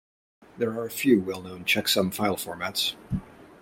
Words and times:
There 0.57 0.71
are 0.71 0.85
a 0.85 0.89
few 0.89 1.21
well-known 1.21 1.63
checksum 1.63 2.11
file 2.11 2.35
formats. 2.35 2.95